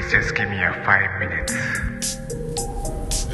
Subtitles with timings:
[0.00, 1.52] Please just give me a five minutes.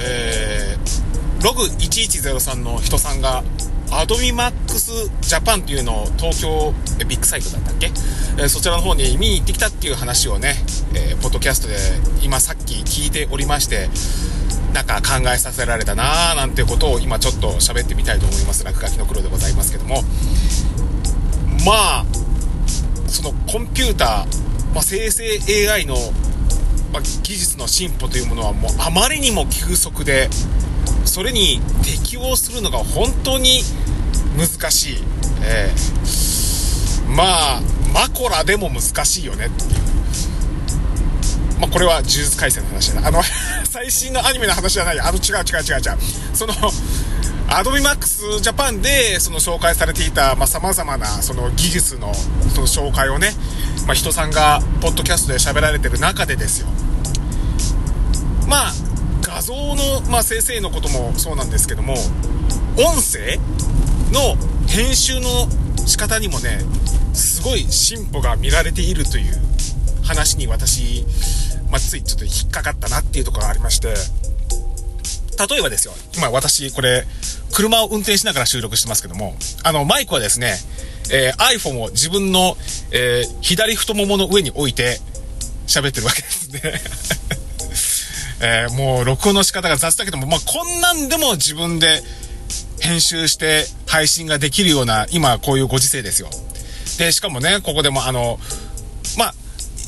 [0.01, 3.45] えー、ログ1103の人さんが、
[3.93, 4.91] アドミマックス
[5.21, 6.75] ジャパンっていうのを東京
[7.07, 10.57] ビッグサイトだったっけ、えーそちらの方に見に行ってきたっていう話をね、
[10.93, 11.77] えーポッドキャストで
[12.21, 13.89] 今さっき聞いておりまして、
[14.75, 18.65] なんか考えさせられたなーなんてことを今ちょっと喋ってみたいと思います。
[18.65, 20.03] 落書きの黒でございますけども。
[21.65, 22.05] まあ、
[23.07, 25.25] そのコンピューター、まあ、生成
[25.73, 25.97] AI の、
[26.97, 30.31] まあ、技術の進歩というものはもうあまりにも急速で、
[31.05, 33.61] それに適応するのが本当に
[34.39, 34.97] 難しい。
[35.43, 37.61] えーまあ、
[37.93, 39.71] マコラでも難しいよねっていう。
[41.61, 43.09] まあ、これは呪術廻戦の話だな。
[43.09, 43.23] あの、
[43.71, 45.01] 最新のアニメの話じゃない。
[45.01, 45.99] あの、違う違う違う違う。
[46.33, 46.55] その、
[47.49, 52.15] アドビマックスジャパンで、その紹介されていたさ、まあ、様々な、その技術の、
[52.55, 53.35] その紹介をね、
[53.87, 56.69] まあ、人さんが、ポッドキャストで喋られてる中でですよ。
[58.47, 58.73] まあ、
[59.23, 61.95] 画像の、まあ、生のこともそうなんですけども、
[62.77, 63.39] 音声
[64.13, 64.37] の
[64.69, 65.49] 編集の
[65.87, 66.61] 仕方にもね、
[67.13, 69.35] すごい進歩が見られているという
[70.05, 71.05] 話に私、
[71.71, 77.05] まあ、ついちょっと引っかかったなっていうところがありまして、例えばですよ、今私これ、
[77.53, 80.55] 車を運転しながら収録してますけども、あの、マイクはですね、
[81.13, 82.57] えー iPhone を自分の、
[82.91, 85.01] えー左太ももの上に置いて
[85.67, 86.61] 喋ってるわけですね。
[88.41, 92.03] えーもう録音の仕方が雑だけども、まあ、こんなんでも自分で
[92.81, 96.29] 編集して配信ができるような、今こういうご時世ですよ。
[96.99, 98.39] で、しかもね、ここでもあの、
[99.19, 99.35] まあ、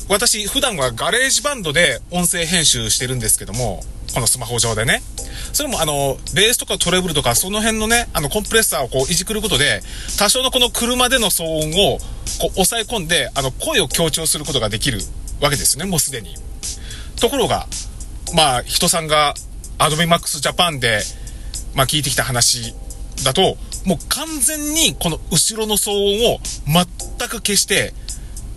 [0.09, 3.83] 私普段は GarageBand で音声編集してるんですけども、
[4.13, 5.03] このスマホ上でね。
[5.53, 9.81] それもあの、ベースとかトレブルとかその辺のね、あのコンプレッサーをこういじくることで、
[10.17, 11.99] 多少のこの車での騒音を
[12.39, 14.99] こう抑え込んで、あの声を強調することができる
[15.41, 16.35] わけですね、もうすでに。
[17.19, 17.67] ところが、
[18.33, 19.33] まあ、人さんが
[19.77, 21.01] アドビマックスジャパンで、
[21.73, 22.73] まあ聞いてきた話
[23.23, 27.93] だと、もう完全にこの後ろの騒音を全く消して、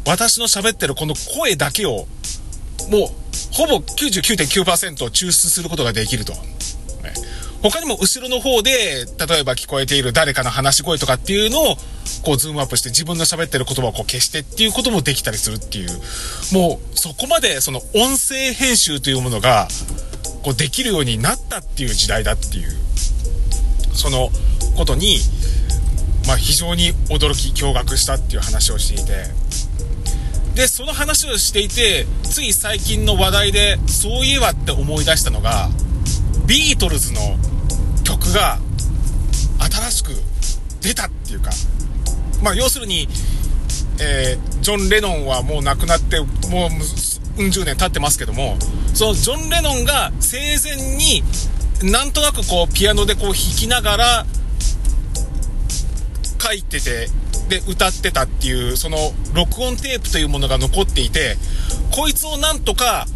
[0.07, 2.07] 私の喋ってるこの声だけを、
[2.91, 3.09] もう、
[3.53, 6.35] ほぼ99.9%抽出することができると。
[7.63, 11.77] 他にも後ろの方で、例えば聞こえている誰かの話し声とかっていうのを、
[12.25, 15.91] こうズームアップして自分の喋ってる言葉をこう消してっていうこともできたりするっていう、
[16.53, 19.69] もうそこまでその音声編集というものが、
[20.43, 22.73] こうできるようになったっていう時代だっていう、
[23.95, 24.31] その
[24.77, 25.21] ことに、
[26.27, 29.13] まあ非常に驚き、驚愕したっていう話をしていて、
[30.57, 35.71] で、その話をしていて、つい最近の話題で、そういえばって思い出したのが、
[36.47, 37.39] ビートルズの
[38.23, 38.59] 曲が
[39.59, 40.11] 新しく
[40.81, 41.51] 出たっていうか、
[42.43, 43.09] まあ要するに、
[44.01, 46.27] えージョン・レノンはもう亡くなって、も
[46.69, 48.57] ううん十年経ってますけども、
[48.95, 51.23] そのジョン・レノンが生前に
[51.83, 54.27] なんとなくこうピアノでこう弾きながら
[56.41, 57.09] 書いてて、
[57.49, 58.97] で、歌ってたっていう、その、
[59.35, 61.37] 録音テープというものが残っていて、
[61.91, 63.07] こいつをなんとか、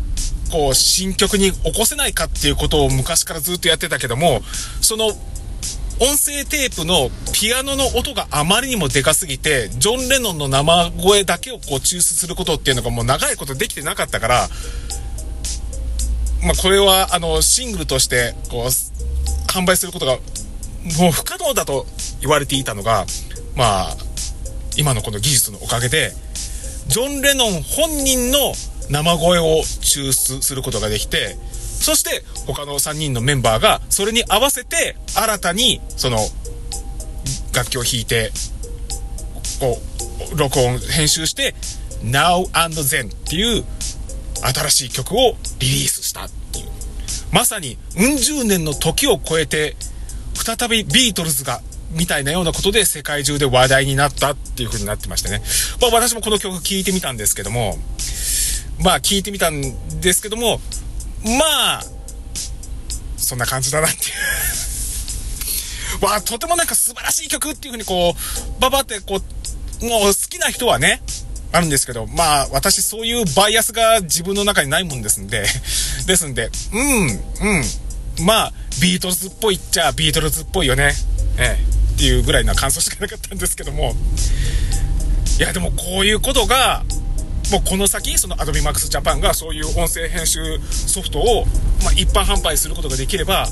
[0.51, 4.43] こう、新曲に起こせないかっていうことを昔からずっとやってたけども、
[4.81, 5.12] その、
[5.99, 14.49] 音声テープのピアノの音があまりにもでかすぎて、ジョン・レノンの生声だけをこう抽出することっていうのがもう長いことできてなかったから、
[16.43, 18.67] まあこれはあのシングルとしてこう
[19.51, 20.19] 販売することが
[20.99, 21.87] もう不可能だと
[22.21, 23.07] 言われていたのが、
[23.57, 23.97] まあ
[24.77, 26.13] 今のこの技術のおかげで、
[26.89, 28.53] ジョン・レノン本人の
[28.91, 31.37] 生声を抽出することができて、
[31.81, 36.19] そして他の3人のメンバーがそれに合わせて新たにその
[37.57, 38.31] 楽器を弾いて、
[39.61, 39.79] こ
[40.35, 41.55] う、録音、編集して、
[42.05, 43.65] Now and Then っていう
[44.43, 46.67] 新しい曲をリリースしたっていう。
[47.33, 49.77] まさに、うん十年の時を超えて、
[50.35, 55.41] 再びビートルズが、みたいなようなことで世界中で話題になったっていう風になってましてね。
[55.81, 57.78] まあ私もこの曲聴いてみたんですけども、
[58.83, 59.63] まあ聞いてみたん
[60.01, 60.61] ですけども、
[61.25, 61.83] まあ、
[63.17, 63.99] そんな感じだなってい
[66.01, 66.05] う。
[66.05, 68.15] わあ、とてもなんか素晴らしい曲っていう風にこ
[68.59, 69.21] う、ババってこ
[69.81, 71.03] う、もう好きな人はね、
[71.53, 75.47] あるんですけど、まあ私そういうバイアスが自分の中にないもんですんで、
[76.07, 77.09] ですんで、うん、
[78.19, 80.95] うん、まあ、ビートルズっぽいっちゃビートルズっぽいよね、
[81.39, 83.97] ええ、っていうぐらいな感想しかなかったんですけども、
[85.39, 86.84] いやでもこういうことが、
[87.51, 91.45] もうこの先、その AdobeMaxJapan がそういう音声編集ソフトを、
[91.84, 93.47] まあ、一般販売することができれば、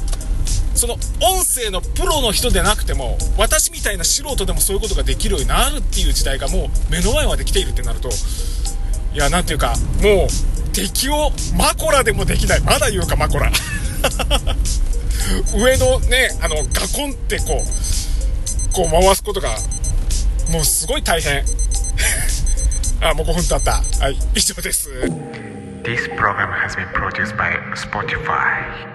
[0.74, 1.00] その音
[1.44, 8.08] 声のプロの人でなくても、私みたいな素人でもそういうことができるようになるっていう時代がもう目の前まで来ているってなると、
[9.14, 12.60] いや、なんていうか、もう敵をマコラでもできない。
[12.62, 13.52] まだ言うか、マコラ。
[15.54, 19.56] 上のね、あの、ガコンってこう、こう回すことが、
[20.50, 21.44] もうすごい大変。。
[23.00, 23.82] あ、もう5分経った。
[24.02, 24.90] はい、以上です。
[25.82, 28.93] This program has been produced by Spotify.